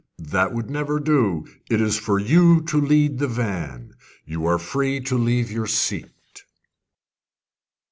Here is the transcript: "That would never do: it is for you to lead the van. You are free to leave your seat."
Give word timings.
"That 0.31 0.51
would 0.51 0.67
never 0.67 0.99
do: 0.99 1.45
it 1.69 1.79
is 1.79 1.95
for 1.99 2.17
you 2.17 2.61
to 2.63 2.81
lead 2.81 3.19
the 3.19 3.27
van. 3.27 3.93
You 4.25 4.47
are 4.47 4.57
free 4.57 4.99
to 5.01 5.15
leave 5.15 5.51
your 5.51 5.67
seat." 5.67 6.43